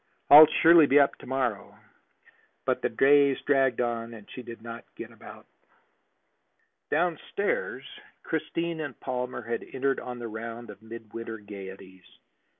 [0.31, 1.77] I'll surely be up to morrow!"
[2.65, 5.45] But the days dragged on and she did not get about.
[6.89, 7.85] Downstairs,
[8.23, 12.17] Christine and Palmer had entered on the round of midwinter gayeties.